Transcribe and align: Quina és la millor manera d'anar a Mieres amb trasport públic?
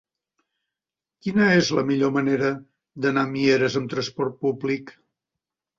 Quina 1.25 1.49
és 1.59 1.69
la 1.81 1.85
millor 1.91 2.15
manera 2.17 2.51
d'anar 3.05 3.27
a 3.29 3.33
Mieres 3.37 3.79
amb 3.83 3.95
trasport 3.97 4.45
públic? 4.47 4.99